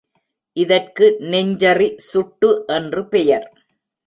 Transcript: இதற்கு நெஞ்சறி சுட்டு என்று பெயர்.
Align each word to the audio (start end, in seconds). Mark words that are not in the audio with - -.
இதற்கு 0.57 1.05
நெஞ்சறி 1.19 1.89
சுட்டு 1.97 2.63
என்று 2.67 3.03
பெயர். 3.07 3.47